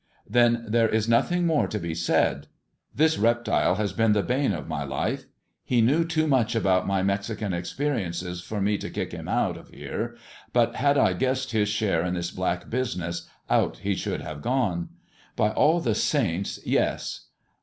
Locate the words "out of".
9.29-9.71